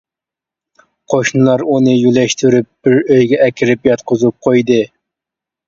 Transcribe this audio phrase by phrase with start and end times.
[1.13, 4.83] قوشنىلار ئۇنى يۆلەشتۈرۈپ بىر ئۆيگە ئەكىرىپ ياتقۇزۇپ قويدى.